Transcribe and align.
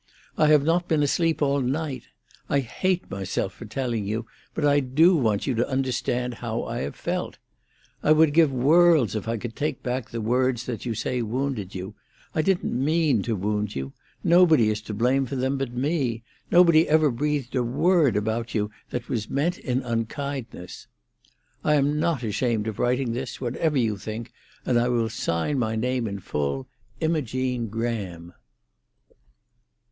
I 0.35 0.47
have 0.47 0.63
not 0.63 0.87
been 0.87 1.03
asleep 1.03 1.43
all 1.43 1.61
night. 1.61 2.05
I 2.49 2.59
hate 2.61 3.07
myself 3.11 3.53
for 3.53 3.65
telling 3.65 4.03
you, 4.07 4.25
but 4.55 4.65
I 4.65 4.79
do 4.79 5.15
want 5.15 5.45
you 5.45 5.53
to 5.53 5.69
understand 5.69 6.33
how 6.41 6.63
I 6.63 6.79
have 6.79 6.95
felt. 6.95 7.37
I 8.01 8.11
would 8.11 8.33
give 8.33 8.51
worlds 8.51 9.15
if 9.15 9.27
I 9.27 9.37
could 9.37 9.55
take 9.55 9.83
back 9.83 10.09
the 10.09 10.19
words 10.19 10.65
that 10.65 10.87
you 10.87 10.95
say 10.95 11.21
wounded 11.21 11.75
you. 11.75 11.93
I 12.33 12.41
didn't 12.41 12.83
mean 12.83 13.21
to 13.21 13.35
wound 13.35 13.75
you. 13.75 13.93
Nobody 14.23 14.71
is 14.71 14.81
to 14.81 14.95
blame 14.95 15.27
for 15.27 15.35
them 15.35 15.59
but 15.59 15.71
me; 15.71 16.23
nobody 16.49 16.89
ever 16.89 17.11
breathed 17.11 17.55
a 17.55 17.61
word 17.61 18.15
about 18.17 18.55
you 18.55 18.71
that 18.89 19.07
was 19.07 19.29
meant 19.29 19.59
in 19.59 19.83
unkindness. 19.83 20.87
"I 21.63 21.75
am 21.75 21.99
not 21.99 22.23
ashamed 22.23 22.67
of 22.67 22.79
writing 22.79 23.13
this, 23.13 23.39
whatever 23.39 23.77
you 23.77 23.97
think, 23.97 24.31
and 24.65 24.79
I 24.79 24.87
will 24.89 25.09
sign 25.09 25.59
my 25.59 25.75
name 25.75 26.07
in 26.07 26.17
full. 26.21 26.67
IMOGENE 27.01 27.67
GRAHAM." 27.69 28.33